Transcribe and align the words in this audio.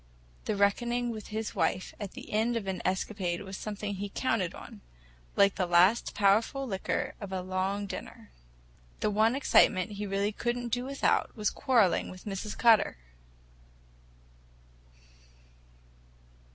The 0.45 0.55
reckoning 0.55 1.11
with 1.11 1.27
his 1.27 1.53
wife 1.53 1.93
at 1.99 2.13
the 2.13 2.31
end 2.31 2.57
of 2.57 2.65
an 2.65 2.81
escapade 2.83 3.43
was 3.43 3.55
something 3.55 3.93
he 3.93 4.09
counted 4.09 4.55
on—like 4.55 5.53
the 5.53 5.67
last 5.67 6.15
powerful 6.15 6.67
liqueur 6.67 7.13
after 7.21 7.35
a 7.35 7.43
long 7.43 7.85
dinner. 7.85 8.31
The 9.01 9.11
one 9.11 9.35
excitement 9.35 9.91
he 9.91 10.07
really 10.07 10.31
could 10.31 10.57
n't 10.57 10.73
do 10.73 10.85
without 10.85 11.35
was 11.37 11.51
quarreling 11.51 12.09
with 12.09 12.25
Mrs. 12.25 12.57
Cutter! 12.57 12.97